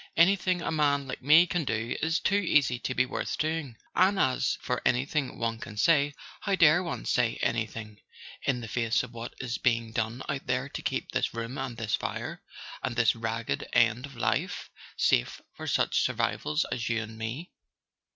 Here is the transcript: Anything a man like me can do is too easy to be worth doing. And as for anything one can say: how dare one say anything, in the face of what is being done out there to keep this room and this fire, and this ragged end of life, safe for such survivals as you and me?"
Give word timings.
Anything 0.17 0.63
a 0.63 0.71
man 0.71 1.07
like 1.07 1.21
me 1.21 1.45
can 1.45 1.63
do 1.63 1.95
is 2.01 2.19
too 2.19 2.33
easy 2.33 2.79
to 2.79 2.95
be 2.95 3.05
worth 3.05 3.37
doing. 3.37 3.77
And 3.93 4.17
as 4.19 4.57
for 4.59 4.81
anything 4.83 5.37
one 5.37 5.59
can 5.59 5.77
say: 5.77 6.15
how 6.39 6.55
dare 6.55 6.81
one 6.81 7.05
say 7.05 7.35
anything, 7.43 8.01
in 8.41 8.61
the 8.61 8.67
face 8.67 9.03
of 9.03 9.13
what 9.13 9.35
is 9.39 9.59
being 9.59 9.91
done 9.91 10.23
out 10.27 10.47
there 10.47 10.67
to 10.67 10.81
keep 10.81 11.11
this 11.11 11.35
room 11.35 11.55
and 11.59 11.77
this 11.77 11.93
fire, 11.93 12.41
and 12.81 12.95
this 12.95 13.13
ragged 13.15 13.67
end 13.73 14.07
of 14.07 14.15
life, 14.15 14.71
safe 14.97 15.39
for 15.53 15.67
such 15.67 16.01
survivals 16.01 16.65
as 16.71 16.89
you 16.89 16.99
and 17.03 17.19
me?" 17.19 17.51